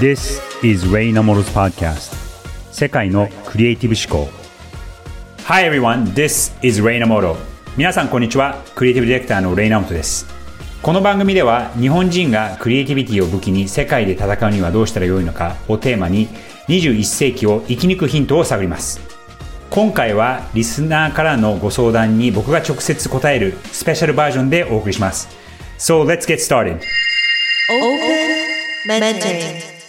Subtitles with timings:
[0.00, 2.16] This is Ray Namoro's podcast.
[2.72, 4.32] 世界のクリエイティブ思考。
[5.44, 7.36] Hi everyone, this is Ray Namoro
[7.76, 8.62] 皆さんこんにちは。
[8.74, 10.26] クリエイティブディレクターのレイナモトです。
[10.80, 16.26] この番組では日本人がクリエイティビティを武器に世界で戦うにはどうしたらよいのかをテーマに
[16.68, 18.98] 21世紀を生き抜くヒントを探ります。
[19.68, 25.28] 今回はリスナーからのご相談に僕が直接答えるスペシャルバージョンでお送りします。
[25.78, 26.80] So let's get started.
[27.70, 28.42] Open
[28.86, 29.81] Mentoring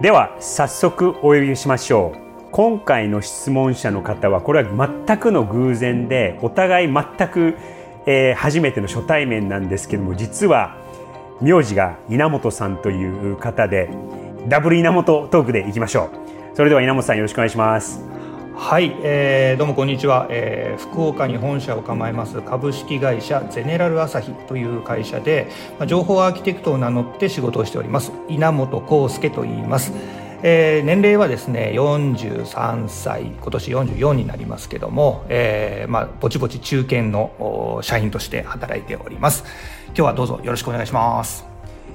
[0.00, 2.18] では早速お呼びしましょう。
[2.52, 7.56] 今回の質問者の方はこれは全くの偶然でお互い全く、
[8.06, 10.76] えー初めての初対面なんですけども実は
[11.40, 13.90] 名字が稲本さんという方で
[14.46, 16.10] ダブル稲本トークでいきましょ
[16.52, 16.56] う。
[16.56, 18.17] それでは稲本さんよろしくお願いします。
[18.60, 28.12] はい、えーどうもこんにちは、えー福岡に本社を構えます株式会社ゼネラルアサヒという会社で、まあ、情報アーキテクトを名乗って仕事をしております。
[28.28, 29.92] 稲本康介と言います、
[30.42, 39.44] えー年齢はですね43歳今年44になりますけども、えーまあ、ぼちぼち中堅の社員として働いております。
[39.88, 41.44] 今日はどうぞよろしくお願いします。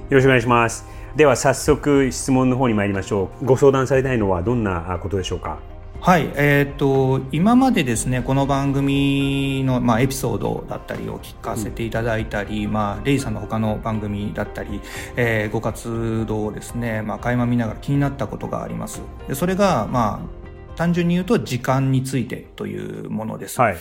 [0.08, 0.86] よろしくお願いします。
[1.14, 3.44] では早速質問の方に参りましょう。
[3.44, 5.58] ご相談されたいのはどんなことでしょうか？
[6.04, 14.82] はい、えー、と今までですねこの番組の、まあ、エピソードだったりを聞かせていただいたり、まあ、レイさんの他の番組だったり、
[15.16, 19.00] えーご活動をですね、まあ、垣間見ながら気になったことがあります。
[19.28, 23.76] でそれが、まあ、単純に言うと時間についてというものです、はい。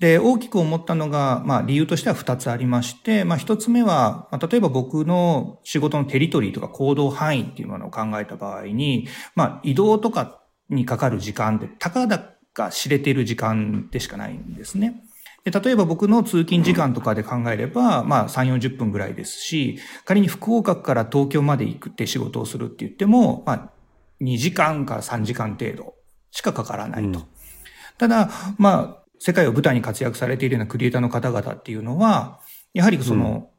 [0.00, 9.06] で、大きく思ったのが、まあ理由としては2つありまして、まあ1つ目は、まあ、例えば僕の仕事のテリトリーとか行動範囲っていうものを考えた場合に、
[9.36, 10.40] まあ移動とか
[10.70, 12.18] にかかる時間って、たかだ
[12.52, 15.02] か知れている時間でしかないんですね。
[15.44, 23.70] で例えば僕の通勤時間とかで考えれば、まあ3、40分ぐらいですし、仮に福岡から東京まで行くって仕事をするって言っても、まあ
[24.22, 25.94] 2時間から3時間程度
[26.30, 27.20] しかかからないと。
[27.20, 27.24] うん
[27.98, 32.40] ただ、まあ、世界を舞台に活躍されているようなクリエイターの方々っていうのは、
[32.72, 33.50] やはりその、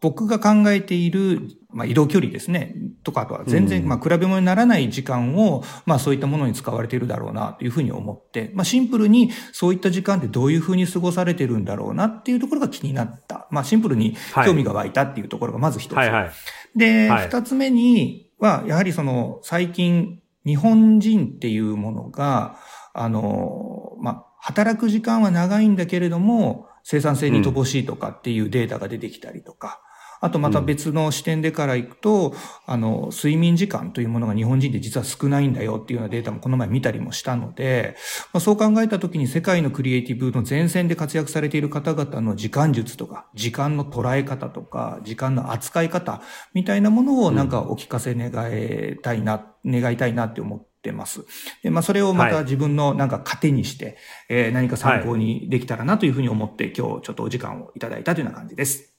[0.00, 1.40] 僕が考えている、
[1.72, 2.74] まあ、移動距離ですね、
[3.04, 3.88] とかとは全然、うん。
[3.88, 13.46] まあ、比べ物にならない時間を、まあ、そういったものに使われているだろうな、というふうに思って、まあ、シンプルに、そういった時間ってどういうふうに過ごされてるんだろうな、っていうところが気になった。
[13.50, 14.46] まあ、シンプルにはい。
[14.46, 15.96] 興味が湧いたっていうところがまず一つ。
[15.96, 16.30] はいはい。
[16.76, 17.26] で、はい。
[17.26, 22.56] 二つ目には、やはりその、最近、日本人っていうものが、
[22.94, 29.82] あの、まあ、働く時間は長いんだけれども、生産性に乏しいとかっていうデータが出てきたりとか、
[30.20, 32.34] あとまた別の視点でからいくと、
[32.66, 37.96] あの、睡眠時間というものが日本人で実は少ないんだよっていうようなデータもこの前見たりもしたので、
[38.32, 46.20] まあ、そう考えたときに世界のクリエイティブの前線で活躍されている方々の時間術とか、時間の捉え方とか、時間の扱い方
[46.52, 51.24] みたいなものをなんかお聞かせ願いたいな、願いたいなって思ってます。
[51.62, 53.96] で、まあそれをまはいた自分のなんか糧にして、
[54.28, 58.89] えー何か参考にできたらなというふうに思って、今日ちょっとお時間をいただいたというような感じです。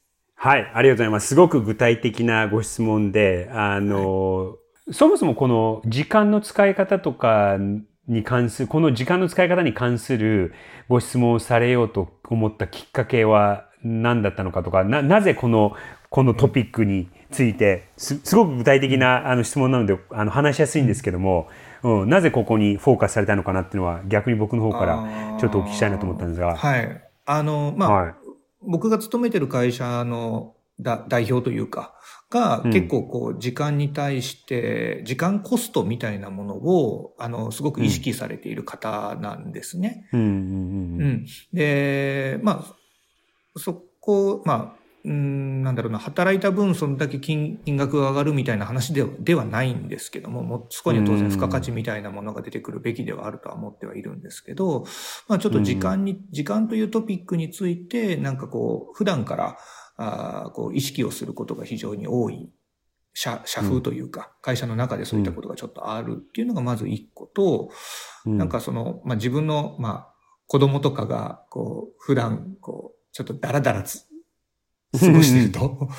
[0.44, 1.28] はい、ありがとうございます。
[1.28, 4.56] すごく具体的なご質問で、あの、
[4.92, 7.58] そもそもこの時間の使い方とか
[8.08, 10.56] に関する、この時間の使い方に関する
[10.90, 15.76] ご質問をされようと思ったきっかけは何だったのかとか、な、なぜこの、
[16.10, 21.50] このトピックについて、す、すごく具体的なあの質問なので、あの、話しやすいんですけども、
[21.84, 26.56] うん、なぜここにフォーカスされたのかなっていうのは逆に僕の方からちょっとお聞きしたいなと思ったんですが。
[26.56, 27.02] はい。
[27.26, 28.14] あの、まあ、はい。
[28.62, 31.96] 僕が勤めてる会社のだ代表というか、
[32.30, 40.10] がうん結構こう時間に対して、時間コストみたいなものを、あの、すごく意識されている方なんですね。
[40.14, 40.18] う。
[40.18, 41.26] ん。
[41.54, 42.66] で、ま
[43.56, 54.86] あ、そこ、まあ、うん、なんだろうな、働いた分そんだけ金金額が上がるみたいな話ではではないんですけども、もうそこには当然付加価値みたいなものが出てくるべきではあるとは思ってはいるんですけど、
[55.28, 59.58] まあちょっと時間に、時間というトピックについて、なんかこう、普段から、
[59.98, 62.50] あーこう意識をすることが非常に多い
[63.14, 67.70] 社、社風というか、会社の中でそういったことがちょっとあるっていうのがまず一個と、
[68.26, 68.38] うん。
[68.38, 70.14] なんかその、まあ、自分の、まあ、
[70.48, 74.08] 子供とかが、こう、普段、こう、ちょっとダラダラつ
[75.00, 75.90] 過ごしてると、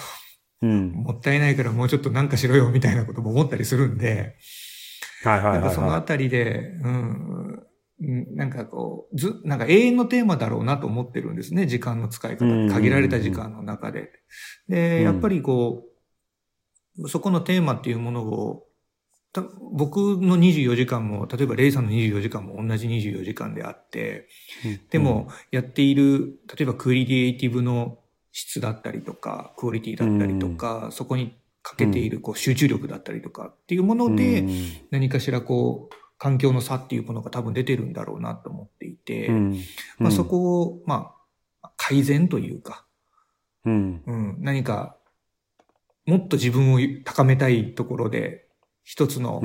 [0.63, 0.91] うん。
[0.91, 4.37] もったいないからもうちょっとなんかしろよみたいなことも思ったりするんで、
[5.25, 7.43] はいはいはい、なんかそのあはたりで、うん、
[8.03, 12.69] うんなんかこう、ず、なんか永遠のテーマだろうなと思ってるんですね、時間の使い方うん。
[12.69, 14.01] 限られた時間の中で。
[14.01, 14.07] うん
[14.69, 15.85] で、やっぱりこ
[16.99, 18.67] う、そこのテーマっていうものを、
[19.33, 19.43] た
[19.73, 24.29] 僕の24時間も、例えばレイさんの24時間も同じ24時間であって、
[24.65, 24.79] い。
[24.91, 27.99] でも、やっている、例えばクリエイティブの
[28.33, 34.45] 質だったりとか、クオリティだったりとか、そこにかけているこう集中力だったりとかっていうもので、
[34.91, 39.29] 何かしらこう、環境の差っていうものが多分出てるんだろうなと思っていて、
[39.99, 41.15] まあ、そこを、ま
[41.63, 42.87] あ、改善というか、
[43.65, 44.97] うん、うん、何か、
[46.07, 48.47] もっと自分を高めたいところで、
[48.85, 49.43] 一つの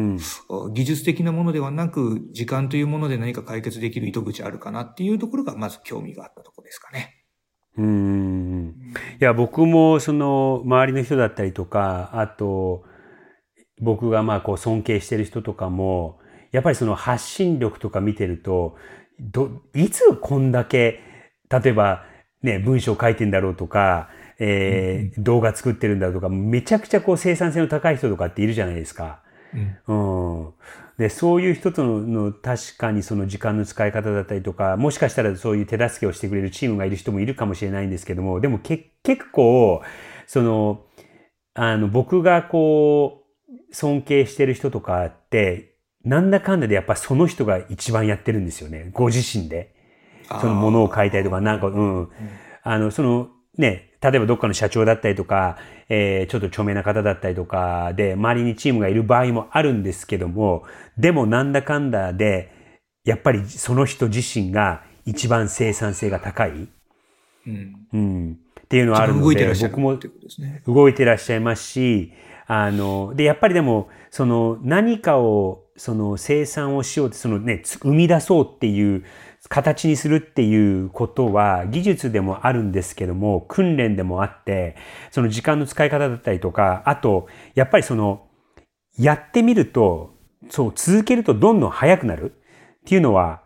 [0.72, 7.27] 技術的なものではなく、時間というもので何か解決できる糸口あるかなっていうところが、まず興味があったところですかね。
[7.78, 8.76] うん。
[9.20, 12.84] いや、僕もその周りの人だったりとか、あと、
[13.80, 16.20] 僕がまあこう尊敬してる人とかも、
[16.52, 18.76] やっぱりその発信力とか見てると、
[19.20, 21.02] ど、いつこんだけ、
[21.50, 22.04] 例えば
[22.42, 24.10] ね、文章書いてんだろうとか、
[24.40, 29.22] えー、動画作ってるんだとか、めちゃくちゃこう生産性の高い人とかっているじゃないですか。
[29.88, 30.54] うん、うん、
[30.98, 39.84] で、そういう人との確かにその時間の使い方だったりとか、もしかしたらそういう手助けをしてくれるチームがいる人もいるかもしれないんですけども、でもけ結構、
[40.26, 40.86] その、
[41.54, 48.90] あの、僕がこう、尊敬してる人とかって、なんだかんだでやっぱその人が一番やってるんですよね。
[48.94, 49.76] ご自身で。
[50.42, 52.10] そのものを書いたりとか、なんか、うん。
[52.64, 55.58] あの、その、ね、例えばどっかの社長だったりとか、
[55.90, 60.64] えー、ちょっと著名な方だったりとかで、周りにチームがいる場合もあるんですけども、
[60.98, 62.52] でもなんだかんだで、
[63.04, 66.68] やっぱりその人自身が一番生産性が高い。
[67.48, 67.88] うん。
[67.94, 68.40] うん。
[68.62, 69.98] っていうのはあるので、僕も
[70.68, 72.12] 動いてらっしゃいますし、
[72.48, 79.04] あの、で、やっぱりでも、その何かを、その生産をしようって、そのね、生み出そうっていう
[79.50, 84.76] 形にするっていうことは技術でもあるんですけども、訓練でもあって、
[85.12, 88.28] その時間の使い方だったりとか、あと、やっぱりその、
[88.98, 90.16] やってみると、
[90.50, 93.44] そう、続けるとどんどん速くなるっていうのは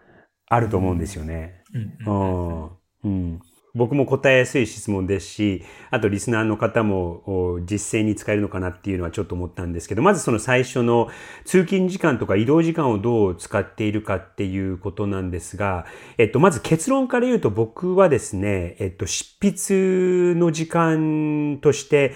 [0.48, 1.62] あると思うんですよね。
[2.06, 2.70] うん。
[3.04, 3.40] うん。
[3.74, 11.10] 僕も答えやすい質問ですし、あとリスナーの方も実践に使えるのかなっていうのはちょっと思ったんですけど、まずその最初の
[11.46, 15.86] 通勤時間とか移動時間をどう使っているかっていうことなんですが、
[16.18, 22.16] えっと、まず結論から言うと僕はですね、えっと、執筆の時間として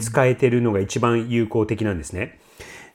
[0.00, 2.38] 使えてるのが一番有効的なんですね。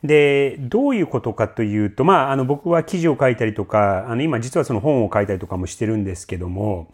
[0.04, 6.94] で、どういうことかというと、まあ、あの、僕は記事を書いたりとか、あの、今実はその本を書いたりとかもしてるんですけども、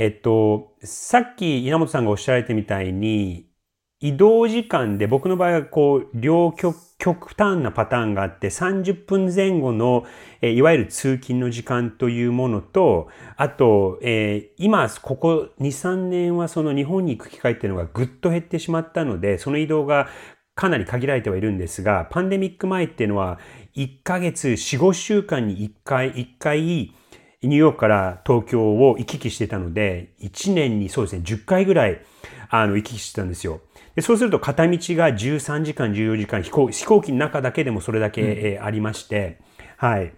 [0.00, 3.50] えっと、さっき稲本さんがおっしゃられてみたいに、
[4.00, 10.06] 移動時間で僕の場合はこう、両極極端なパターンがあって30分前後の、
[10.40, 20.08] えいわゆる通勤の時間というものと、あと、えー、今、ここ2、3年はその日本に行く機会っていうのがぐっと減ってしまったので、その移動が
[20.54, 23.38] かなり限られてはいるんですが、パンデミック前っていうのは
[23.76, 26.94] 1ヶ月4、5週間に1回、1回、
[27.42, 32.00] ニューヨークから東京を行き来してたので、1年にそうですね、10回ぐらい、
[32.50, 33.60] あの、行き来してたんですよ。
[33.94, 39.38] でそうすると片道が13時間、14時間、飛行飛行機の中だけでもそれだけ、うん、えー、ありまして、
[39.76, 40.12] はい。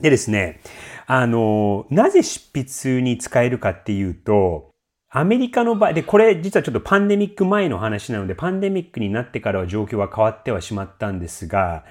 [0.00, 0.60] でですね、
[1.06, 4.70] あの、なぜ執筆に使えるかっていうと、
[5.12, 11.84] アメリカの場合、で、これ実はちょっとパンデミック前の話なので、パンデミックになってからは状況は変わってはしまったんですが、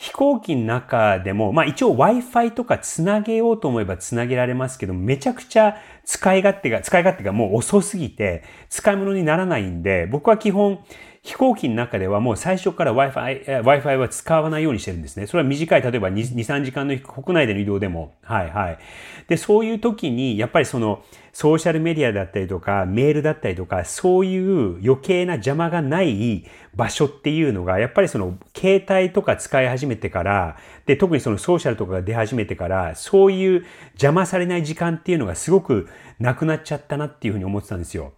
[0.00, 5.76] 飛行機の中でも、まあ一応 Wi-Fi とかつなげようと思えばつなげられますけど、めちゃくちゃ
[6.06, 10.82] 使い勝手が、使い勝手がもう遅すぎて、使い物にならないんで、僕は基本、
[11.22, 15.26] 飛行機の中ではもう最初から Wi-Fi、Wi-Fi は使わないようにしてるんですね。
[15.26, 18.14] それは短い、例えば2、3時間の国内での移動でも。
[18.22, 18.78] はいはい。
[19.28, 26.44] で、そういう時に、やっぱりその、ソーシャルメディアだったりとか、メールだったりとか、そういう余計な邪魔がない
[26.74, 30.56] 場所っていうのが、やっぱりその、携帯とか使い始めてから、
[30.86, 38.12] で、特にそのソーシャルとかが出始めてから、そういう邪魔されない時間っていうのがすごくなくなっちゃったなっていうふうに思ってたんですよ。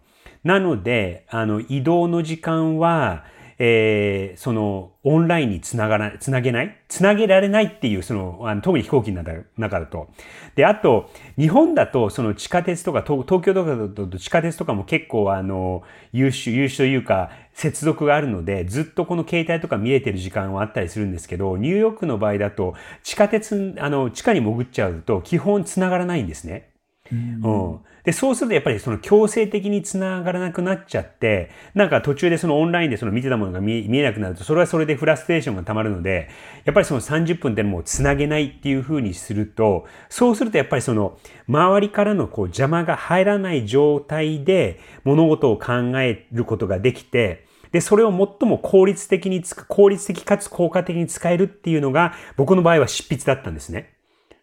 [0.45, 3.25] なので、あの、移動の時間は、
[3.65, 6.77] えー、その、オンラインにつながらつなげない？
[6.89, 9.23] つなげられないっていう、その、あの特に飛行機の
[9.57, 10.09] 中だと。
[10.57, 26.71] で、あと、日本だと、その地下鉄とか、東京とかだと地下鉄とかも結構、あの、優秀、優秀というか、接続があるので、ずっとこの携帯とか見れてる時間はあったりするんですけど、ニューヨークの場合だと、地下鉄、あの、地下に潜っちゃうと、基本つながらないんですね。
[27.13, 36.29] うん、で、そうするとやっぱりその強制的につながらなくなっちゃって、なんか途中でそのオンラインでその見てたものが見えなくなると、それはそれでフラストレーションが溜まるので、
[36.65, 41.19] やっぱりその30分でもうつなげないっていう風にすると、そうするとやっぱりその
[41.49, 53.95] 周りからのこう邪魔が入らない状態で物事を考えることができて、で、それを最も効率的につく、効率的かつ効果的に使えるっていうのが、僕の場合は執筆だったんですね。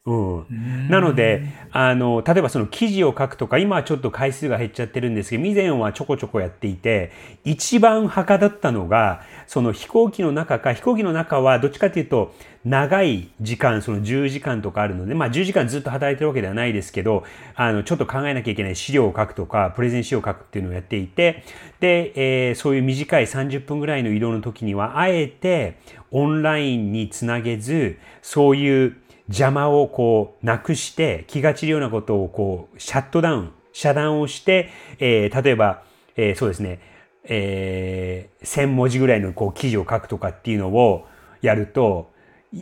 [0.06, 7.12] うん、なのであの例えばその記事を書くとか今はちょっと回数が減っちゃってるんですけど以前はちょこちょこやっていて
[7.44, 17.24] 一番はかどったのがその飛行機の中か飛行機の中はどっちかというと長い時間その10時間とかあるのでまあ10時間ずっと働いてるわけではないですけど
[17.56, 21.44] あのちょっと考えなきゃいけない資料を書くとかプレゼン資料を書くっていうのをやっていて
[21.82, 22.14] で、
[22.50, 25.78] えー、そういう短い30分ぐらいの移動の時にはあえて
[26.12, 28.96] オンラインにつなげずそういう
[29.30, 34.70] 邪魔をこうなくして気が散るようなことをこうシャットダウン、遮断をして、
[35.00, 35.84] えー、例えば、
[36.18, 36.80] えー、そうですね、
[37.24, 41.06] えー、1000文字ぐらいのこう記事を書くとかっていうのを
[41.42, 42.12] やると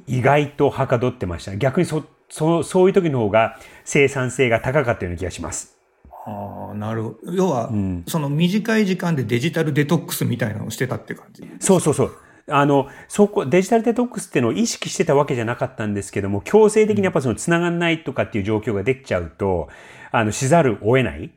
[0.05, 1.55] 意外とはかどってました。
[1.55, 5.77] 逆にそそそういう時の方が生産性が高かったような気がします。
[6.25, 7.33] ああ、なるほど。
[7.33, 11.49] 要は、うん、その短い時間でデジタルデトックスみたいなのをしてたって感じ？
[11.61, 12.11] そうそうそう。
[12.49, 19.67] あの、そこ、デジタルデトックスっていうのを意識してたわけじゃなかったんですけども、強制的にやっぱその繋がんないとかっていう状況ができちゃうと、
[20.11, 21.31] あの、しざるを得ない。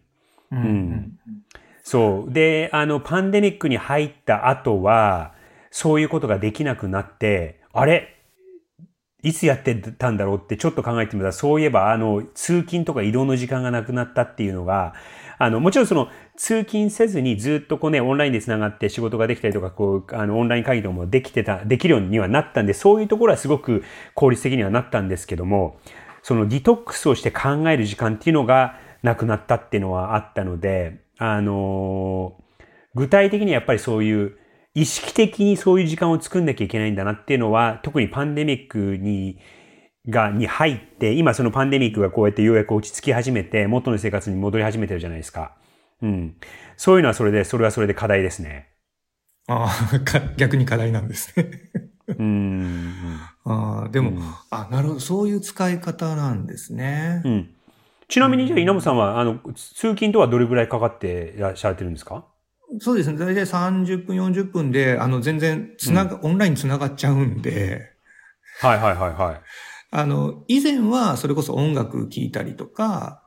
[0.53, 0.59] うん。
[0.59, 1.19] うん、
[1.83, 2.33] そう。
[2.33, 5.35] で、あの、パンデミックに入った後は、
[5.73, 8.20] そういうことができなくなって、あれ？
[9.23, 14.95] いつやってたんだろうってちょっと考えてみたら、そういえば、あの、通勤とか移動の時間がなくなったっていうのが、
[15.39, 23.85] あの、もちろんその、通勤せずにずっとこうね、オンラインで繋がって仕事ができたりとか、こう、あの、オンライン会議とかもできてた、できるようにはなったんで、そういうところはすごく
[24.15, 25.79] 効率的にはなったんですけども、
[26.23, 32.35] そのディトックスをして考える時間っていうのがなくなったっていうのはあったので、あの
[32.95, 34.39] 具体的にやっぱりそういう
[34.75, 39.39] 意識的にそういう時間を作んなきゃいけないんだなっていうのは、特にパンデミックに
[40.09, 45.57] が、に入って、今そのパンデミックがこうやってようやく落ち着き始めて、元の生活に戻り始めてるじゃないですか。
[46.03, 46.37] うん。
[46.77, 48.69] そういうのはそれで、それはそれで課題ですね。
[49.49, 49.99] ああ、
[50.37, 51.51] 逆に課題なんですね。
[52.09, 52.95] うん。
[53.45, 57.23] ああ、でも、うん、あ、なるほど、そういう使い方なんですね。
[57.25, 57.51] うん。
[58.09, 62.25] ちなみに、じゃあ、稲本さんは、あの、通勤とはどれぐらいかかっていらっしゃってるんですか？
[62.79, 63.19] そうですね。
[63.19, 67.93] 大体30分、40分で、あの、全然、つなが、うん、オンラインつながっちゃうんで。
[68.61, 69.41] はいはいはいはい。
[69.91, 73.23] あの、以前はそれこそ音楽聴いたりとか、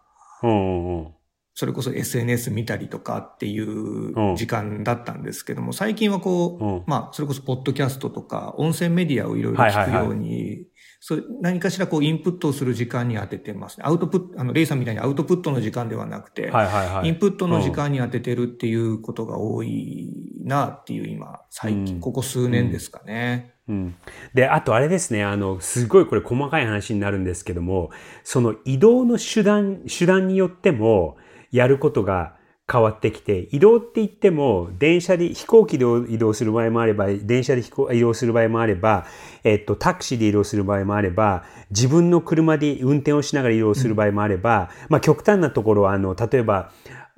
[1.56, 10.66] それこそ SNS 見たりとかっていう時間だったんですけども、最近はこう、まあ、それこそポッドキャストとか、音声メディアをいろいろ聞くように、
[11.00, 13.84] それ何かしらこうインプットをする時間に当ててますね。
[13.86, 20.12] アウトプット、あの、レイさんみたいにアウトプットの時間ではなくて、はいはいはい、インプットの時間に当ててるっていうことが多い
[20.44, 23.54] なっていう今、最近、ここ数年ですかね。
[23.68, 23.96] うん、
[24.34, 27.92] で、あとあれですね、あの、すごいこれ細かい話になるんですけども、
[28.24, 31.18] その移動の手段、手段によっても
[31.54, 32.36] やることが
[32.70, 39.06] 変わってきて、移動って言っても、電車で、飛行機で移動する場合もあれば、電車で移動する場合もあれば、
[39.44, 46.72] えっと、タクシーで移動する場合もあれば、自分の車で運転をしながら移動する場合もあれば、うん、まあ極端なところは、あの、例えば、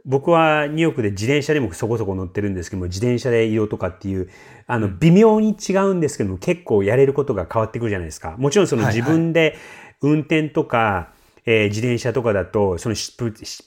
[0.04, 4.30] 僕はニューヨークで自転車でもそこそこ乗ってるんですけども、自転車で移動とかっていう、
[4.68, 8.36] あの、微妙に違うんですけども、結構やれることが変わってくるじゃないですか。
[8.38, 9.58] もちろんその自分で
[10.02, 13.14] 運転とか、はいはい、えー、自転車とかだと、その執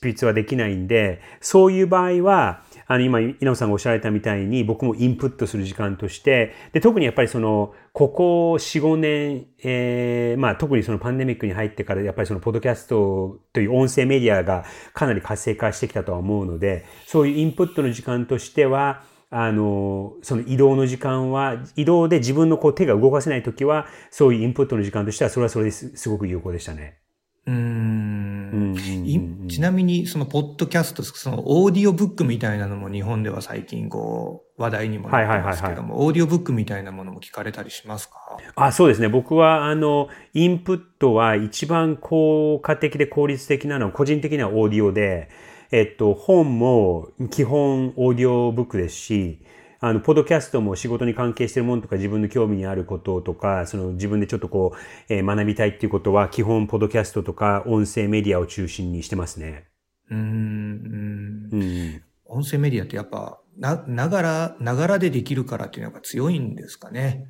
[0.00, 26.98] 筆はできないんで、そういう場合は、あの、今、稲尾さんがおっしゃられたみたいに、僕もインプットする時間として、で、特にやっぱりその、ここ4、5年、えー、まあ、特にそのパンデミックに入ってから、やっぱりその、ポッドキャストという音声メディアがかなり活性化してきたとは思うので、そういうインプットの時間としては、あの、その移動の時間は、移動で自分のこう手が動かせないときは、そういうインプットの時間としては、それはそれですごく有効でしたね。
[27.48, 29.48] うん。
[29.48, 38.36] ちなみに、その、ポッドキャスト、その、オーディオブックみたいなのも日本では最近、こう、話題にもなってますけども、オーディオブックみたいなものも聞かれたりしますか？
[38.54, 39.08] あ、そうですね。
[39.08, 45.30] 僕は、あの、インプットは一番効果的で効率的なのは、個人的にはオーディオで、
[45.70, 49.40] えっと、本も基本オーディオブックですし、
[49.80, 59.68] あの、ポッドキャストも仕事に関係してるものとか自分の興味にあることとか、その自分でちょっとこう、えー、学びたいっていうことは基本ポッドキャストとか音声メディアを中心にしてますね。
[60.10, 61.48] うん。
[61.52, 62.02] うん。
[62.24, 67.26] 音声メディアってやっぱ、な、ながら、ながらでできるからっていうのが強いんですかね？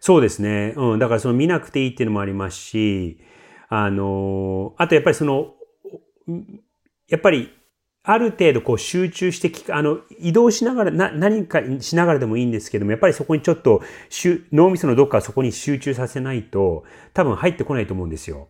[0.00, 0.74] そうですね。
[0.76, 0.98] うん。
[0.98, 3.18] だからその見なくていいっていうのもありますし、
[3.70, 5.54] あの、あとやっぱりその、
[7.08, 7.50] やっぱり
[8.06, 13.82] ある程度こう集中して聞く、あの、移動しながら、な、何かしながらでもいいんですけども、やっぱりそこにちょっと、
[14.52, 16.84] 脳みそのどっかそこに集中させないと、
[17.14, 18.48] 多分入ってこないと思うんですよ。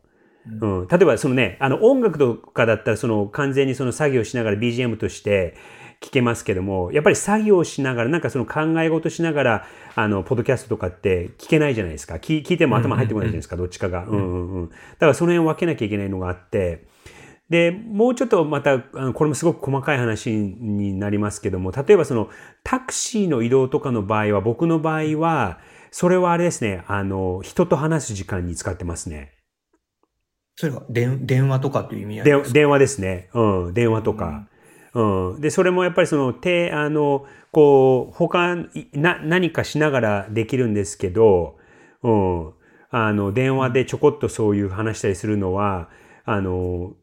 [0.61, 5.55] うん、例えばそのね、あの音楽とかだったらその完全にその作業しながら BGM として
[6.03, 12.17] 聞けますけども、やっぱり作業しながら、なんかその考え事しながら、あの、ポッドキャストとかって聞けないじゃないですか。
[12.17, 14.05] 聞聞いても頭入ってこないじゃないですか、どっちかが。
[14.05, 14.69] うんうんうん。
[14.69, 16.85] だからその辺を分けなきゃいけないのがあって、
[17.51, 22.31] で、もうちょっとまた、これもすごく細かい話になりますけども、例えばその
[22.63, 25.59] タクシーの移動とかの場合は、僕の場合は、
[25.91, 29.33] それはあれですね、あの、人と話す時間に使ってますね。
[30.57, 32.55] それは電電話とかという意味合いですか？
[32.55, 33.29] 電話ですね。
[33.35, 34.49] うん、電話とか。
[34.95, 38.57] うん、うん、で、それもやっぱりその、手、あの、こう、他、
[38.93, 41.59] な、何かしながらできるんですけど、
[42.03, 42.53] うん、
[42.91, 45.91] あの、電話でちょこっとそういう話したりするのは、
[46.25, 46.95] あの、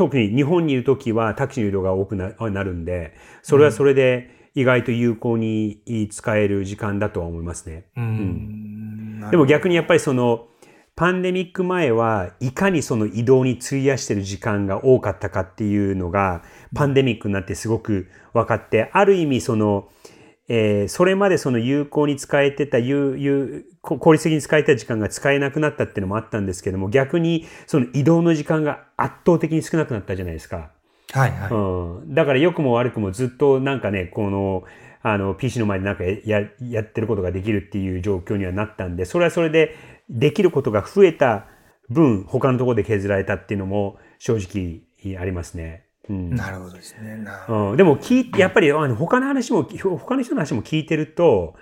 [0.00, 2.32] 特に日本にいる時はタクシーの移動が多くな
[2.64, 7.84] るんで、それはそれで意外と有効に使える時間だとは思いますね。
[7.98, 10.48] うん、うん、でも逆にやっぱりその、
[10.96, 19.90] パンデミック前はいかにその移動に費やしてる時間が多かったかっていうのがパンデミックになってすごく分かって、ある意味その、
[20.52, 30.72] えー、それまでその有効に使えてた、有、有、効率的に使えた時間が使えなくなったっていうのもあったんですけども、逆にその移動の時間が圧倒的に少なくなったじゃないですか。
[31.12, 31.50] はいはい。
[31.52, 32.14] うん。
[32.14, 34.64] だから良くも悪くもずっとなんかね、この、
[35.02, 39.76] あの、PC の前でなんかや、やってることができるっていう状況にはなったんで、それはそれで
[40.08, 41.46] できることが増えた
[41.90, 45.84] 分、他のところで削られたっていうのも正直ありますね。
[46.08, 47.24] うん、なるほどですね。
[47.48, 51.54] うん、でも聞やっぱりあの他の話も、他の人の話も聞いてると、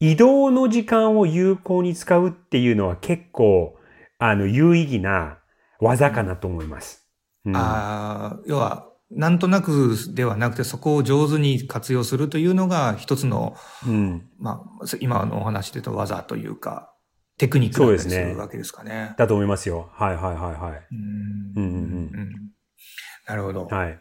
[0.00, 3.76] 移動の時間を有効に使うっていうのは結構、
[4.18, 5.38] あの、有意義な
[5.78, 7.08] 技かなと思います。
[7.44, 13.54] うん、ああ、要は、なんとなくではなくて、そこを上手に活用するというのが一つの、
[13.86, 16.92] うん、まあ、今のお話で言うと技というか、
[17.38, 19.14] テクニックだったりするわけですかね。
[19.18, 19.90] だと思いますよ。
[19.92, 20.86] はいはいはいはい。
[20.90, 22.50] うんうんうん、
[23.26, 23.66] なるほど。
[23.66, 23.98] はい。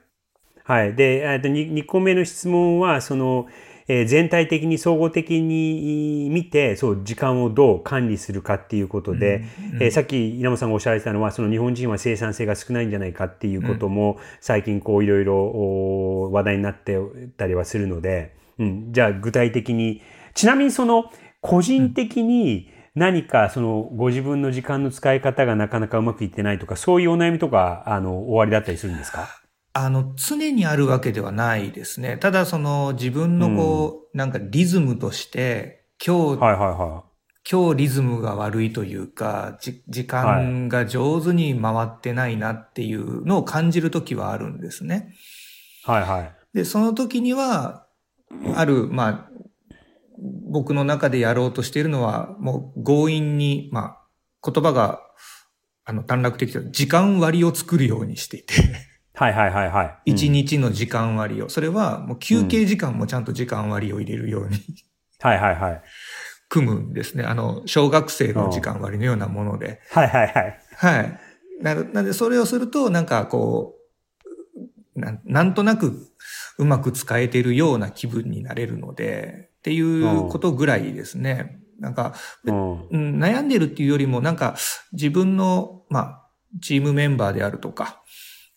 [0.63, 0.95] はい。
[0.95, 3.47] で、えっと 2, 2個目の質問は、その、
[3.87, 16.97] えー、全体的に総合的に見て、そう、時間をどう管理するかっていうことで、うんうん、えー、さっき稲本さんがおっしゃられたのは、その日本人は生産性が少ないんじゃないかっていうことも、最近こういろいろ話題になって
[17.37, 20.01] たりはするので、うん、じゃあ具体的に、
[20.35, 21.11] ちなみにその、
[21.41, 29.29] 個人的に何かそのご自分の時間の使い方がなかなかうまくいってないとか、そういうお悩みとか、あの、終わりだったりするんですか？
[29.73, 32.17] あの、常にあるわけではないですね。
[32.17, 45.13] ただその自分のこう、うん、なんかリズムとして、今日、はいはいはい、今日リズムが悪いというか、時間が上手に回ってないなっていうのを感じるときはあるんですね。
[45.85, 46.35] はいはい。
[46.53, 47.87] で、その時には、
[48.55, 49.30] ある、まあ、
[50.21, 53.97] 僕の中でやろうとしているのは、もう強引に、ま
[54.41, 55.01] あ、言葉が、
[55.83, 58.53] あの、短絡的で、時間割を作るようにしていて
[59.13, 59.97] はいはいはいはい。
[60.11, 61.49] 一、日の時間割を。
[61.49, 64.57] それは、もう休憩時間もちゃんと時間割を入れるように
[65.19, 65.81] はいはいはい。
[66.49, 67.23] 組むんですね。
[67.23, 69.79] あの、小学生の時間割のようなもので。
[69.91, 70.59] はいはいはい。
[70.75, 71.19] はい。
[71.61, 73.77] なので、それをすると、なんかこ
[74.95, 76.11] う、ななんとなく
[76.57, 81.59] うまく使えてるような気分になれるので、っていうことぐらいですね。
[81.79, 84.55] なんか、うん、悩んでるっていうよりも、なんか
[84.91, 86.27] 自分の、まあ、
[86.61, 88.01] チームメンバーであるとか、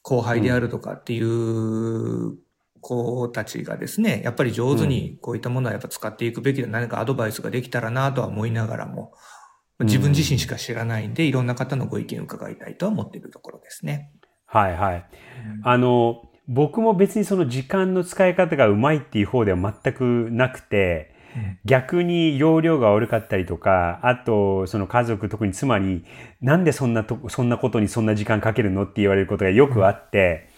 [0.01, 2.39] 後輩であるとかっていう
[2.81, 9.13] 子たちがですね、やっぱり上手にこういったものはやっぱ使っていくべきで何かアドバイスができたらなとは思いながらも、
[9.81, 14.13] 自分自身しか知らないんで、いろんな方のご意見を伺いたいとは思っているところですね。
[14.47, 15.07] はいはい。
[15.65, 21.15] あの、僕も別にその時間の使い方がうまいっていう方では全くなくて、
[21.65, 26.05] 逆に容量が悪かったりとか、あと、その家族、特に妻に、
[26.41, 30.49] なんでそんなと、そんなことにそんな時間かけるのって言われることがよくあって、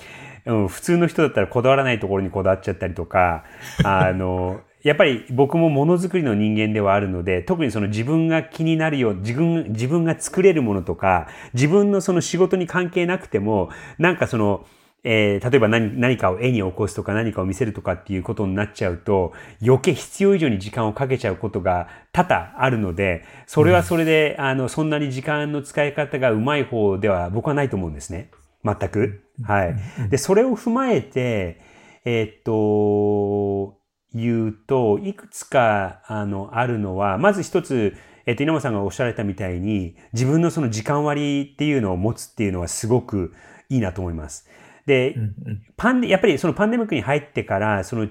[0.45, 3.45] うん、普通の人だったらこだわらないところにこだわっちゃったりとか、
[3.85, 14.67] あの、やっぱり僕もものづくりの人間ではあるので、特にその自分が気になるよう、自分、自分が作れるものとか、自分のその仕事に関係なくても、なんかその、
[15.09, 19.33] えー、例えば何何かを絵に起こすとか何かを見せるとかっていうことになっちゃうと、
[19.65, 28.33] 余計必要以上に時間をかけちゃうことが多々あるので、それはそれで、うん、あの、そんなに時間の使い方がうまい方では僕はないと思うんですね。
[28.65, 29.23] 全く。
[29.45, 29.77] はい。
[30.11, 31.61] で、それを踏まえて、
[32.05, 33.79] えー、っと、
[34.13, 43.35] 言うと、いくつか、あの、あるのは、まず一つ、えっと、稲本さんがおっしゃられたみたいに、自分のその時間割っていうのを持つっていうのはすごく
[43.69, 44.49] いいなと思います。
[44.87, 48.09] で、うんうん、パンやっぱりそのパンデミックに入ってから、その、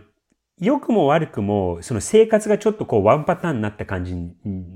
[0.59, 4.15] 良くも悪くも、その生活がちょっとこうワンパターンになった感じ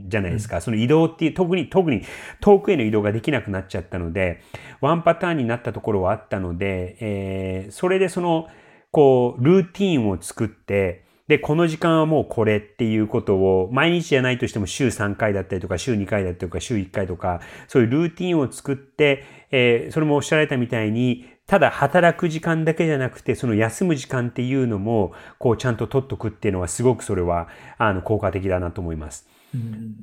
[0.10, 0.58] じゃないですか。
[0.58, 2.02] うん、その移動っていう、特に、特に
[2.42, 4.42] 遠くへの移動ができなくなっちゃったので、
[4.82, 8.48] ワンパターンになったところはあったので、えー、それでその、
[8.92, 27.48] こう、ルーティンを作って、で、この時間はもうこれっていうことを、毎日じゃないとしても週3回だったりとか、週2回だったりとか、週1回とか、そういうルーティンを作って、えー、それもおっしゃられたみたいに、ただ働く時間だけじゃなくて、その休む時間っていうのも、こうちゃんと取っとくっていうのは、すごくそれは、
[27.80, 29.28] あの、効果的だなと思います。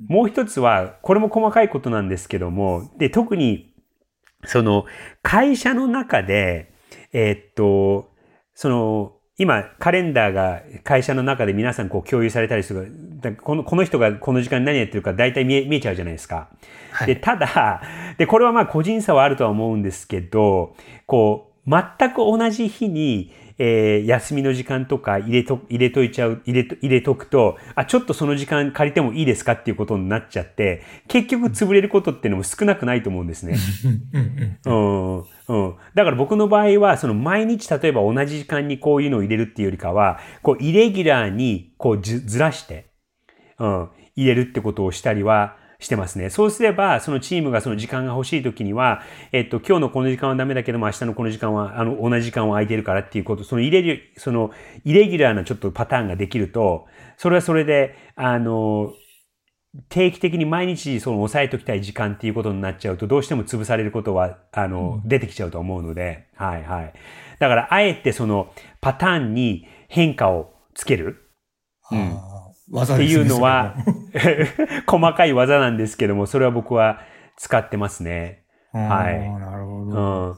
[0.09, 3.72] もう一つは、これも細かいことなんですけども、で、特に、
[4.44, 4.87] その、
[5.22, 6.72] 会社の中で、
[7.12, 8.11] えー、っと、
[8.52, 12.90] その、今、カレンダーが会社の中で皆さんこう共有されたりする。
[13.42, 16.49] このこの人がこの時間に何やってるか大体見え見えちゃうじゃないですか。
[16.90, 17.83] はい、で、ただ、
[18.16, 33.56] で、これはまあ個人差はあるとは思うんですけど、こう、全く同じ日に、えー、休みの時間とか入れと、入れといちゃう、入れと、入れとくと、あ、ちょっとその時間借りてもいいですかっていうことになっちゃって、結局潰れることっていうのも少なくないと思うんですね。
[34.66, 35.74] うん、うん。
[35.94, 42.90] だから僕の場合は、その毎日例えば同じ時間にこういうのを入れるっていうよりかは、こう、イレギュラーにこうずらして、
[43.58, 46.30] うん、入れるってことをしたりは、してますね。
[46.30, 54.50] そうすれば、そのチームがその時間が欲しい時には、えっと、今日のこの時間はダメだけども、明日のこの時間は、あの、同じ時間は空いてるからっていうこと、そのイレギュ、その、
[54.84, 56.86] イレギュラーなちょっとパターンができると、
[57.18, 58.92] それはそれで、あの、
[59.90, 66.92] 定期的に毎日その抑えておきたい時間っていうことになっちゃうと、どうしても潰されることは、あの、出てきちゃうと思うので、はいはい。
[67.38, 71.30] だから、あえてそのパターンに変化をつける。
[71.90, 72.18] うん。
[72.70, 73.74] 技っていうのは、
[74.87, 77.00] 細かい技なんですけども、それは僕は
[77.37, 78.44] 使ってますね。
[78.72, 79.31] はい。
[79.31, 80.29] なるほど。
[80.31, 80.37] うん。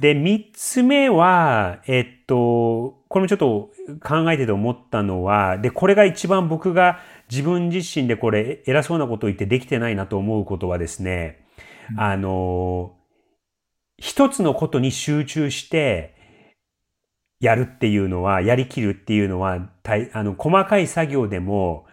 [0.00, 3.70] で、三つ目は、えっと、これもちょっと
[4.02, 7.00] 考えてて思ったのは、で、これが一番僕が
[7.30, 11.44] 自分自身でこれ偉そうなことを言ってできてないなと思うことはですね、
[11.90, 12.94] うん、あの、
[13.98, 16.15] 一つのことに集中して
[17.40, 19.68] やるっていうのは、やりきるっていうのは、
[20.12, 21.86] あの、細かい作業でも、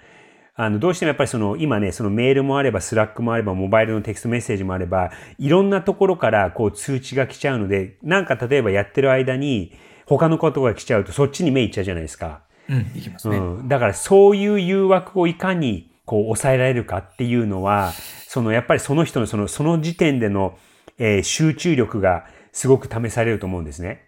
[0.55, 9.73] あの、どうしてもやっぱりその、今ね、そのメールもあれば、スラックもあれば、モバイルのテキストメッセージもあれば、いろんなところからこう通知が来ちゃうので、なんか例えばやってる間に、
[10.05, 12.41] 他のことが来ちゃうと、そっちに目いっちゃうじゃないですか。
[12.69, 13.37] うん、いきますね。
[13.37, 13.67] うん。
[13.67, 17.91] だからそういう誘惑をいかにこう抑えられるかっていうのは、
[18.27, 20.57] そのやっぱりその人のその、その時点での、
[20.99, 24.03] えー、集中力がすごく試されると思うんですね。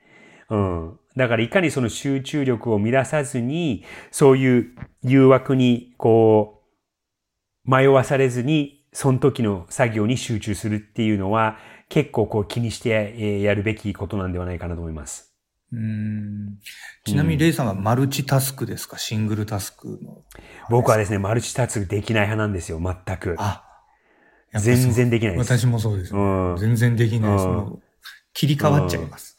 [0.50, 1.00] うん。
[1.16, 6.64] だからいかにその集中力を乱さずに、そういう誘惑にこ
[7.66, 11.58] う、迷わされずに、その時の作業に集中するっていうのは、
[11.90, 15.36] 結構こう気にしてやるべきことなんではないかなと思います。
[15.72, 16.58] うん
[17.04, 20.24] ちなみにレイさんはマルチタスクですか、シングルタスクの。
[20.70, 23.36] 僕はですね、マルチタスクできない派なんですよ、全く。
[23.40, 23.64] あ、
[24.54, 25.52] 全然できないです。
[25.52, 26.58] 私もそうです、うん。
[26.58, 27.46] 全然できないです。
[27.46, 27.80] うん、
[28.34, 29.35] 切り替わっちゃいます。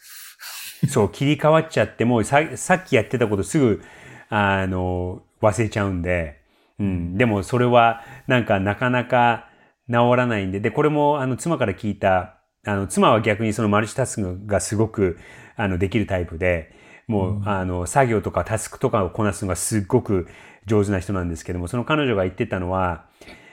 [0.87, 3.83] うん、そう、切り替わっちゃって、もうささっきやってたことすぐ、
[4.29, 6.40] あの、忘れちゃうんで、
[6.79, 7.16] うん。
[7.16, 9.49] でもそれは、なんかなかなか
[9.88, 15.18] 治らないんで、で、これも、あの、妻から聞いた、あの、妻は逆にそのマルチタスクがすごく、
[15.57, 16.75] あの、できるタイプで、
[17.07, 20.29] もう、うん、あの、作業とかタスクとかをこなすのがすっごく
[20.66, 23.07] 上手な人なんですけども、その彼女が言ってたのは、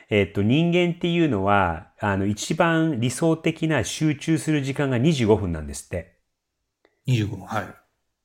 [0.09, 6.12] えっと、人間っていうのは、あの、一番理想的な集中する時間が25分なんですって。
[7.07, 7.75] 25分、はい。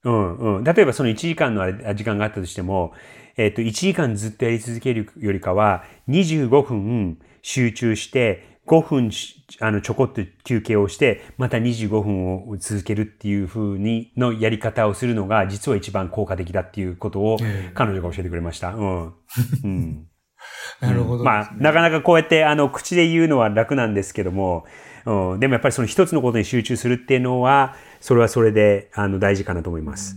[0.04, 0.64] うんうん。
[0.64, 2.92] 例えばその1時間の時間があったとしても、
[3.36, 9.10] えっと、1時間ずっとやり続けるよりかは、25分集中して、5分
[9.60, 17.38] あのちょこっと休憩をして、また25分を続けるっていう風にのやり方をするのが実は一番効果的だっていうことを
[17.74, 18.74] 彼女が教えてくれました。
[18.74, 19.14] うん。
[19.64, 20.06] うん、
[20.80, 24.66] なるほど、ね、まあ、なかなかこうやってあの口で言うのは楽なんですけども、
[25.08, 30.16] うん、でもやっぱりその一つのことに集中するっていうのは、それはそれであの大事かなと思います。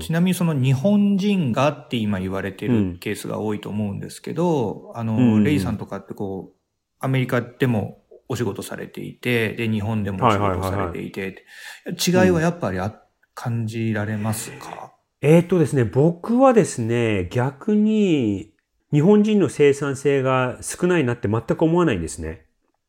[0.00, 6.56] ちなみにその日本人がって今言われてるケースが多いと思うんですけど、うん、あの、レイさんとかってこう、
[7.00, 11.44] アメリカでもお仕事されていて、で、日本でもお仕事されていて、
[11.86, 12.92] 違いはやっぱりあ、うん、
[13.34, 14.94] 感じられますか？
[15.20, 18.52] えー、っとですね、僕はですね、逆に
[18.92, 22.46] 日本人の生産性が少ないなって全く思わないんですね。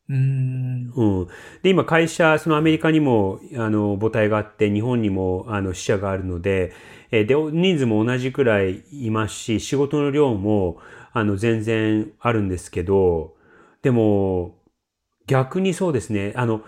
[0.10, 1.28] うん、うん。
[1.62, 6.74] で、今会社、そのアメリカにも、あの、母体があって、日本にも、あの、支社があるので、
[7.12, 10.78] えで、人数も同じくらいいますし、仕事の量も、
[11.14, 13.36] あの、全然あるんですけど、
[13.84, 14.56] でも、
[15.28, 16.34] 逆にそうですね。
[16.36, 16.64] あの、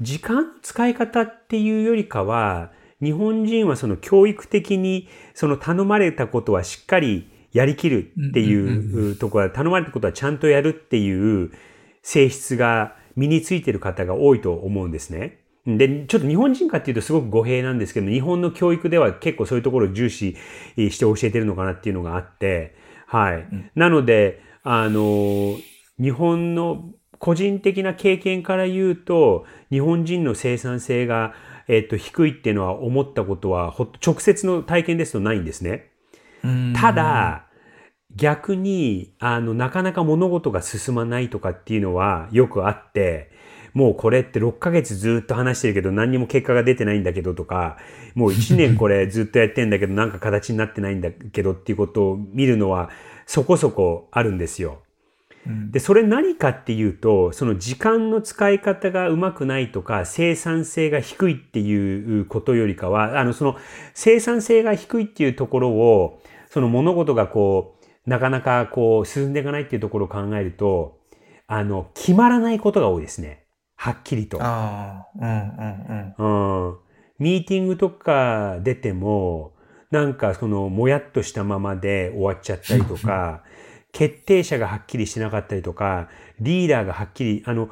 [0.00, 2.72] 時間使い方っていうよりかは、
[3.02, 11.52] 日本人はその教育的にその頼まれたことはしっかりやりきるっていうところは、頼まれたことはちゃんとやるっていう
[12.02, 15.40] 性質が身についてる方が多いと思うんですね。
[15.66, 20.36] で、ちょっと日本人かっていうとすごく語弊なんですけど、日本の教育では結構そういうところを重視
[20.76, 22.74] して教えてるのかなっていうのがあって、
[23.06, 23.36] はい。
[23.36, 25.56] うん、なので、あの、
[26.00, 31.34] 日本の個人的な経験から言うと、日本人の生産性が、
[31.66, 35.90] えっと、低いっていうのは思ったことは、直接の体験ですとないんですね。
[36.74, 37.47] ただ、
[38.18, 43.30] 逆に、あの、なかなか物事が進まないとかっていうのはよくあって、
[43.74, 47.78] もうこれって6ヶ月ずっと話してるけど何にも結果が出てないんだけどとか、
[48.14, 52.90] もう1年 これずっとやってんだけどなんか形になってないんだけどっていうことを見るのは
[53.26, 54.82] そこそこあるんですよ。
[55.70, 63.56] で、それ何かっていうと、その時間の使い方がうまくないとか、生産性が低いっていうことよりかは、あの、その
[63.94, 67.77] 生産性が低いっていうところを、その物事がこう、
[68.08, 70.98] なかなかこう、進んでいかないっていうところを考えると、
[71.46, 73.44] あの、決まらないことが多いですね。
[73.76, 74.42] はっきりと。
[74.42, 76.68] ああ、うんうんうん。
[76.68, 76.78] うん。
[77.18, 79.52] ミーティングとか出ても、
[79.90, 83.44] なんかその、もやっとしたままで終わっちゃったりとか、
[83.92, 86.08] 決定者がはっきりしてなかったりとか、
[86.40, 87.68] リーダーがはっきり、あの、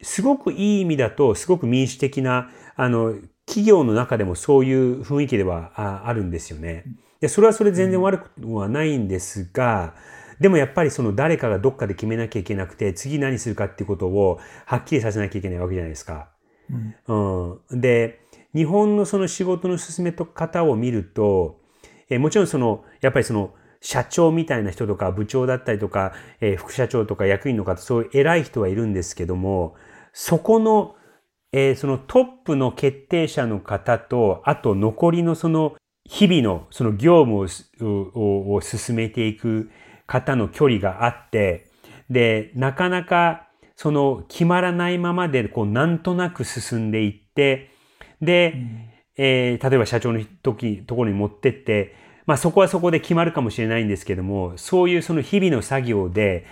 [0.00, 3.14] すごくいい意味だと、すごく民主的な、あの、
[3.46, 6.84] 企業の中でもそういう雰囲気ではあるんですよね。
[7.24, 9.94] で、それはそれ全然悪くはないんですが、
[10.40, 16.28] でもやっぱりその誰かがどっかで決めなきゃいけなくて、次何するかっていうことをはっきりさせなきゃいけないわけじゃないですか。
[17.08, 18.20] うん、うん、で、
[18.54, 21.62] 日本のその仕事の進め方を見ると、
[22.10, 29.76] えもちろんその、やっぱりその、社長みたいな人とか部長だったりとか、えー、副社長とか役員の方、そういう偉い人はいるんですけども、
[30.12, 30.94] そこの、
[31.52, 35.74] えー、そのトップの決定者の方と、あと残りのその
[36.08, 39.70] 日々のその業務をを進めていく
[40.06, 41.68] 方の距離があって、
[42.10, 47.70] で、なかなかその決まらないままでこうなんとなく進んでいって、
[48.20, 51.94] で、うん、えー、例えば社長の時、ところに持ってって、
[52.26, 56.46] まあそこはそこで決まるかもしれないんですけども、そういうその日々の作業で、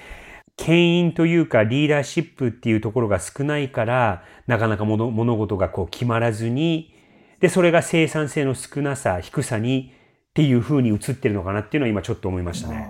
[0.56, 6.94] 牽引というかリーダーシップっていうところが少ないから、なかなか物物事がこう決まらずに、
[7.42, 9.92] で、それが生産性の少なさ、低さに
[10.30, 12.88] っていうふうに映ってるのかなっていうのは今ちょっと思いましたね。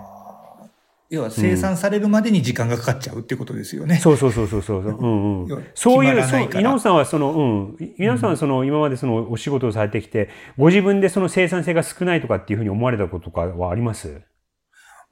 [1.11, 3.97] 要は生産されるまでに時間がかかっちゃうっていうことですよね。
[3.97, 4.81] そうそうそうそうそう。
[4.81, 7.33] うんうん、そういう、そう、稲尾さんはその、
[7.79, 14.23] うん、稲尾さんはその、今までそのお仕事をされてきて、ご自分でその生産性が少ないとかっていうふうに思われたこととかはあります？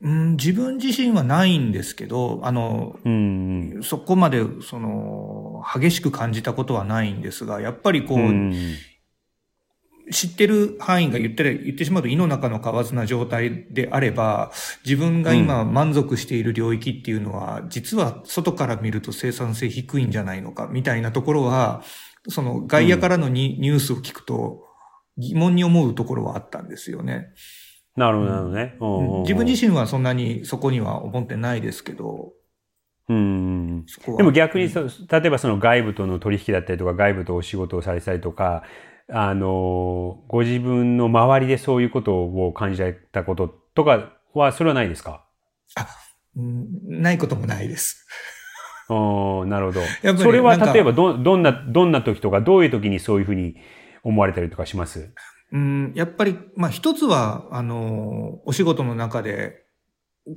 [0.03, 8.55] うん、自分自身はないんですけど、あの、うん、そこまで、その、激しく感じたことはないんですが、やっぱりこう、うん、
[10.11, 14.53] 知ってる範囲が言って言ってしまうと胃の中の蛙な状態であれば、
[14.85, 21.83] 自分が今満足している領域っていうのは、実は外から見ると生産性低いんじゃないのか、みたいなところは、
[22.29, 24.65] その外野からのニ,、ュースを聞くと
[25.17, 27.29] 疑問に思うところはあったんですよね。
[27.97, 28.77] なるほどね、
[29.23, 32.33] 自分自身はそんなにそこには思ってないですけど、
[33.09, 33.85] うん、
[34.17, 34.83] でも逆に例
[35.27, 38.63] えばその外部との取引だったりとか外部とお仕事をされたりとか
[39.13, 45.25] あの、ご自分の周りでそういうことを感じられたこととかは、それはないですか？
[45.77, 45.89] あ、
[46.37, 48.07] ないこともないです。
[48.89, 50.17] おなるほど。
[50.17, 53.57] それは例えばど、どんな、どんな時とか、どういう時にそういうふうに
[54.03, 55.13] 思われたりとかします？
[55.53, 59.65] うん、やっぱり、まあ一つは、あの、お仕事の中で、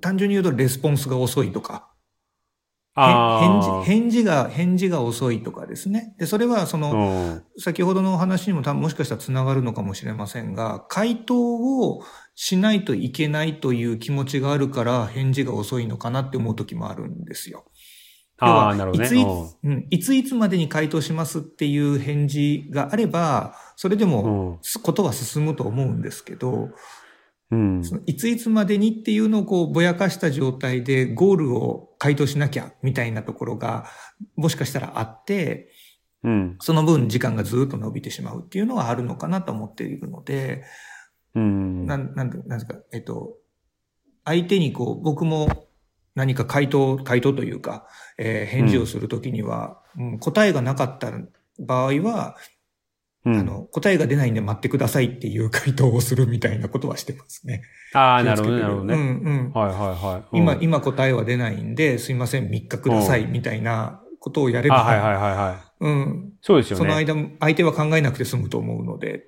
[0.02, 1.93] 単純に言うとレスポンスが遅いとか、
[2.96, 6.16] 返事、返事が、返事が遅いとかですね。
[6.20, 12.04] で、それはその、先ほどのお話にも多分もしかしたら繋がるのかもしれませんが、回答を
[12.36, 17.66] しないといけないという気持ちがあるから返事が遅いのかなって思う時もあるんですよ。
[18.38, 19.08] ああ、なるほどね。
[19.08, 19.28] いついつ、
[19.64, 26.70] うん、いついつまでに回答しますっていう返事があれば、それでも、ことは進むと思うんですけど、
[27.54, 33.86] うん、そのいついつまでにっていうのをこうぼやかした状態でゴールを回答しなきゃみたいなところが
[34.36, 35.70] もしかしたらあって、
[36.24, 40.64] うん、その分時間がずっと伸びてしまうっていうのはあるのかなと思っているので、
[41.36, 43.36] うん、なん、なんですか、えっと、
[44.26, 45.68] 相手にこう、僕も
[46.16, 47.88] 何か回答、回答というか、
[48.18, 51.12] えー、返事をするときには、うん、答えがなかった
[51.60, 52.38] 場合は、
[53.26, 57.62] うん、あの、答えが出ないんで待ってくださいっていう回答をするみたいなことはしてますね。
[57.94, 58.96] ああ、なるほど、なるほどね。
[58.96, 59.04] うんう
[59.50, 59.52] ん。
[59.54, 60.38] はいはいはい。
[60.38, 64.84] 今、今答えは出ないんで、すいません、3日くださいみたいなことをやれば。
[64.84, 65.86] はいはいはいはい。
[65.86, 66.34] うん。
[66.42, 66.80] そうですよね。
[66.80, 69.26] その間、相手は考えなくて済むと思うので。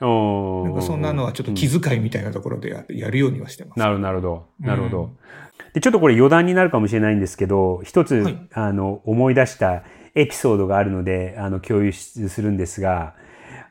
[0.00, 3.78] なんかそんなのはちょっと気遣いみたいなところでやるようにはしてます。
[3.78, 5.10] なるほど、なるほど。
[5.74, 13.14] で、ちょっとこれ余談になるかもしれないんですけど、一つ、はいあの、思い出したエピソードがあるので、あの、共有するんですが、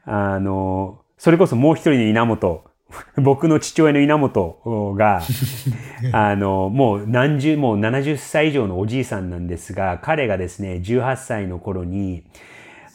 [0.06, 2.64] あの、それこそもう一人の稲本、
[3.22, 5.22] 僕の父親の稲本が、
[6.12, 12.24] あの、もう何十、もう70歳以上のおじいさんなんですが、彼がですね、18歳の頃に、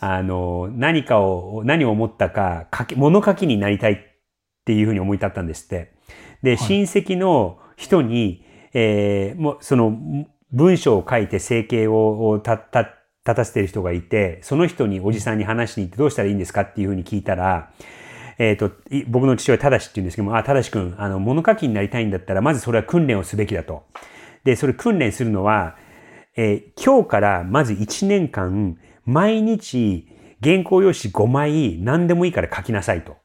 [0.00, 3.98] あの、何かを、何を思ったか、書き、物書きになりたいっ
[4.64, 5.92] ていうふうに思い立ったんですって。
[6.42, 9.96] で、親戚の人に、えー、もう、その、
[10.52, 12.88] 文章を書いて生計をた、た、
[13.26, 17.70] 立たせてる人がいて、その人におじさんに話しに行ってどうしたらいいんですかっていうふうに聞いたら、
[18.38, 23.84] えっ、と、い僕の父親、ただしって言うんですけども、あ、ただし君、あの、物書きになりたいんだったら、まずそれは訓練をすべきだと。
[24.44, 25.76] で、それ訓練するのは、
[26.36, 30.08] えー今日からまず1年間、毎日、
[30.42, 33.16] 原稿用紙5枚、何でもいいから書きなさいと。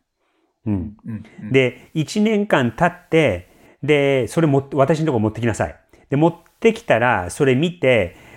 [0.66, 0.98] うん。
[1.06, 3.50] うんうんで、1年間経って、
[3.84, 5.76] で、それも、私のところ持ってきなさい。
[6.10, 8.29] で、持ってきたら、それ見て、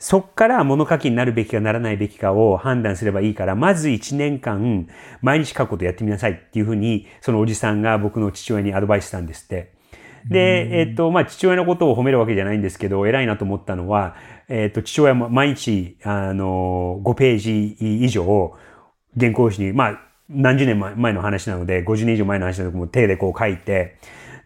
[0.00, 4.88] そっから物書きになるべきかならないべきかを判断すればいいから、まず1年間、
[5.22, 9.72] 毎日書くことやってみなさいっていうふうに、そのおじさんが僕の父親にアドバイスしたんですって。
[10.28, 14.14] で、えっと、まあ、父親のことを褒めるわけじゃないんですけど、偉いなと思ったのは、
[14.48, 17.66] えっと、父親も毎日、あの、5ページ
[18.04, 18.54] 以上、
[19.18, 23.96] 原稿用紙に、まあ、何十年前前の話なので、50年以上前の話なので、もう手でこう書いて、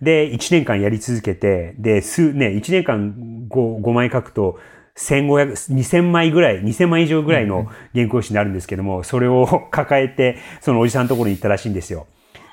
[0.00, 4.58] で、1年間やり続けて、で、数、ね、1年間 5, 5枚書くと、
[4.96, 12.06] 1500、2000枚ぐらい、2000枚以上ぐらいの原稿用紙になるんですけども、それを 抱えて、そのおじさんのところに行ったらしいんですよ。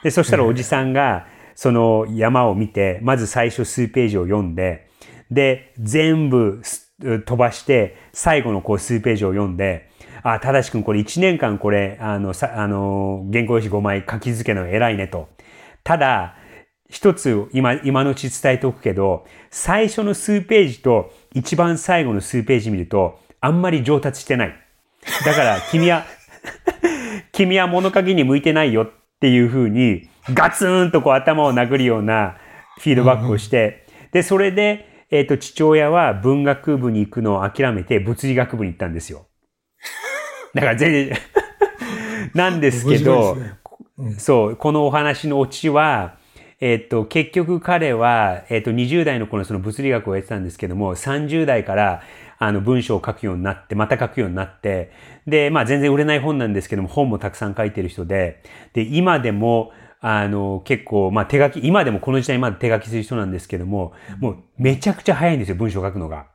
[0.03, 4.87] で、そしたらおじさんが、その山を見て、まず最初数ページを読んで、
[5.29, 9.89] で、全部す飛ばして、最後のこう数ページを読んで、
[10.23, 15.29] あ、ただしくんこれ1年間これ、あの、さ、あの、原稿用紙5枚書き続けるの偉いねと。
[15.83, 16.35] ただ、
[16.89, 24.55] 一つ今、今のうち伝えておくけど、最初の数ページと一番最後の数ページ見ると、あんまり上達してない。
[25.25, 26.05] だから、 君は、
[27.31, 32.37] 君は物書きに向いてないよっていうふうに、ガツンとこう頭を殴るような
[32.79, 39.27] フィードバックをして、で、それで、えっ、と、父親は文学部に行くのを諦めて物理学部に行ったんですよ。
[40.53, 41.17] だから全然、
[42.33, 43.53] なんですけど、ね
[43.97, 46.18] うんそう、このお話のオチは、
[46.61, 52.01] えっと、結局彼は、えっと、20代の頃その物理学をやってたんですけども、30代から、
[52.37, 54.91] あの、文章を書くようになって、また書くようになって、
[55.25, 58.43] で、まあ全然売れない本なんですけども、本もたくさん書いてる人で、
[58.73, 66.27] で、今でも、あの、結構、まあ手書き、今でもこの時代まで手書きする人なんですけども、もうめちゃくちゃ早いんですよ、文章を書くのが。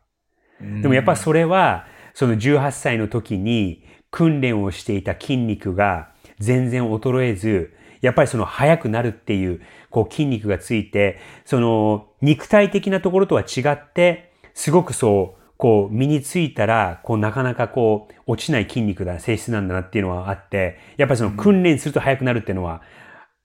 [0.82, 22.82] でもやっぱそれは、その18歳の時に訓練をしていた筋肉が全然衰えず、やっぱりその速くなるっていう、こう筋肉がついて、その肉体的なところとは違って、すごくそう、こう身についたら、こうなかなかこう落ちない筋肉だ、性質なんだなっていうのはあって、やっぱりその訓練すると速くなるっていうのは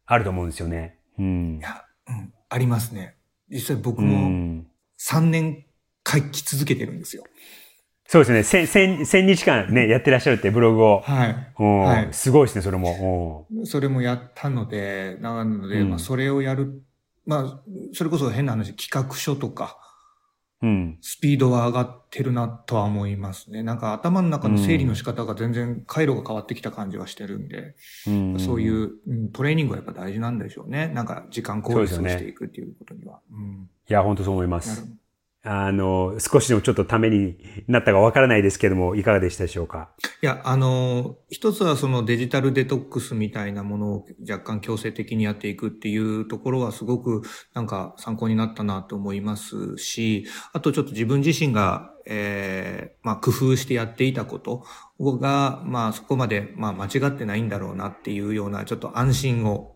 [0.05, 0.97] あると思うんですよね。
[1.17, 1.61] うんい。
[1.61, 3.15] や、うん、ありますね。
[3.49, 4.67] 実際僕うもん
[4.99, 5.65] 3年
[6.05, 7.23] 書き続けてるんですよ。
[8.11, 8.43] そうですね。
[8.43, 11.01] 千、千、千日間ね、やってらっしゃるってブログを。
[11.01, 11.53] はい。
[11.59, 13.45] うんはいすごいですね、それも。
[13.65, 16.81] それもやったので、なので、うんまあ、それをやる、
[17.27, 17.61] まあ、
[17.93, 19.77] それこそ変な話、企画書とか、
[20.63, 20.69] うん。
[20.69, 20.97] うん。
[21.01, 23.61] スピードは上がってるなとは思いますね。
[23.61, 27.75] なんか頭の中の整理の仕方が全然回路が変わってきた感じはしてるんで、
[28.07, 30.87] うんそういう、うん、トレーニングはやっぱ大事なんでしょうね。
[30.87, 33.19] なんか時間効率をしていくっていうことには。
[33.31, 34.98] うんいや、本当そう思います。
[35.51, 37.35] あの、少しでもちょっとために
[37.67, 39.89] なったかわからないですけども、いかがでしたでしょうか？
[40.21, 47.23] いや、あの、一つはそのデジタルデトックスみたいなものを若干強制的にやっていくっていうところはすごく
[47.55, 54.63] なんか参考になったなと思いますし、あとちょっと自分自身が、えーまあ工夫してやっていたこと
[54.99, 59.75] が、まあそこまで、まあ間違ってないんだろうなっていうようなちょっと安心を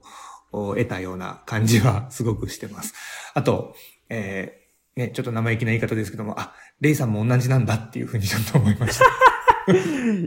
[0.51, 2.93] を得たような感じはすごくしてます。
[3.33, 3.73] あと、
[4.09, 4.62] えー
[4.95, 9.06] ね、ちょっと生意気な言い方ですけども、あ、レイさんも同じなんだっていうふうにちょっと思いました。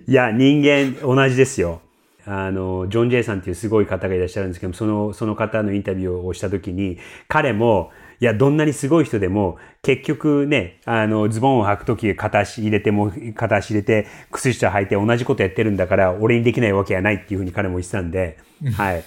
[0.07, 1.83] いや、人間同じですよ。
[2.24, 6.98] あの、ジョン・ジェイさんっていうすごい方がいらっしゃるんですけども、その、その方のインタビューをしたときに、
[7.29, 18.38] 彼も、いや、どんなにすごい人でも、結局ね、あの、ズボンを履くとき片足入れても、片足入れて、靴下履いて同じことやってるんだから、俺にできないわけはないっていうふうに彼も言ってたんで、
[18.74, 19.05] はい。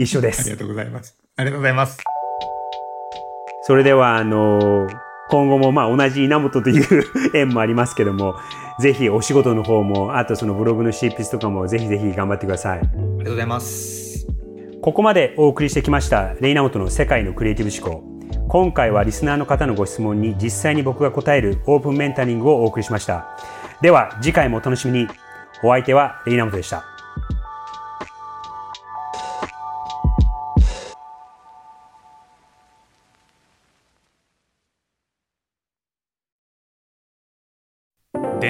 [0.00, 0.56] 一緒です ありが。
[0.56, 1.16] とうございます。
[1.36, 2.21] ありがとうございます。
[3.62, 4.88] それでは、あの、
[5.30, 7.04] 今後もまあ同じ稲本という
[7.34, 8.34] 縁もありますけども、
[8.80, 12.78] ぜひお仕事の方も、あとそのブログの執筆とかもぜひぜひ頑張ってください。
[12.78, 14.26] ありがとうございます。
[14.82, 18.04] ここまでお送りしてきました、レイナモトの世界のクリエイティブ思考。
[18.48, 23.38] 今回はリスナーの方のご質問に実際に僕が答えるオープンメンタリングをお送りしました。
[23.80, 25.08] では次回もお楽しみに。
[25.64, 26.91] お相手はレイナモトでした。